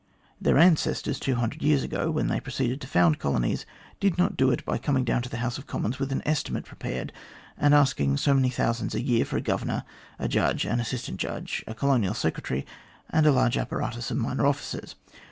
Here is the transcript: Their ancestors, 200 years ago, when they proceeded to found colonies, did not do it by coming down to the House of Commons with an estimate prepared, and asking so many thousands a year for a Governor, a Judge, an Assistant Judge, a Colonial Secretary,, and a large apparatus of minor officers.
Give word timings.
Their 0.41 0.57
ancestors, 0.57 1.19
200 1.19 1.61
years 1.61 1.83
ago, 1.83 2.09
when 2.09 2.25
they 2.25 2.39
proceeded 2.39 2.81
to 2.81 2.87
found 2.87 3.19
colonies, 3.19 3.67
did 3.99 4.17
not 4.17 4.35
do 4.35 4.49
it 4.49 4.65
by 4.65 4.79
coming 4.79 5.03
down 5.03 5.21
to 5.21 5.29
the 5.29 5.37
House 5.37 5.59
of 5.59 5.67
Commons 5.67 5.99
with 5.99 6.11
an 6.11 6.23
estimate 6.25 6.65
prepared, 6.65 7.13
and 7.55 7.75
asking 7.75 8.17
so 8.17 8.33
many 8.33 8.49
thousands 8.49 8.95
a 8.95 9.01
year 9.03 9.25
for 9.25 9.37
a 9.37 9.41
Governor, 9.41 9.83
a 10.17 10.27
Judge, 10.27 10.65
an 10.65 10.79
Assistant 10.79 11.19
Judge, 11.19 11.63
a 11.67 11.75
Colonial 11.75 12.15
Secretary,, 12.15 12.65
and 13.11 13.27
a 13.27 13.31
large 13.31 13.57
apparatus 13.59 14.09
of 14.09 14.17
minor 14.17 14.47
officers. 14.47 14.95